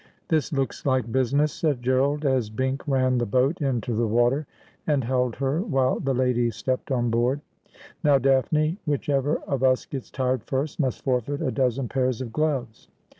[0.29, 4.47] 'This looks like business,' said Gerald, as Bink ran the boat into the water,
[4.87, 7.39] and held her while the ladies stepped on board.'
[8.03, 12.87] Now, Daphne, whichever of us gets tired first must forfeit a dozen pairs of gloves.'